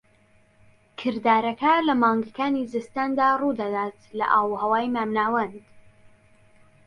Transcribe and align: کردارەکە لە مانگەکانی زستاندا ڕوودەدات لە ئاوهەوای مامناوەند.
کردارەکە 1.01 1.73
لە 1.87 1.93
مانگەکانی 2.03 2.69
زستاندا 2.73 3.27
ڕوودەدات 3.41 3.97
لە 4.17 4.25
ئاوهەوای 4.33 4.87
مامناوەند. 4.95 5.57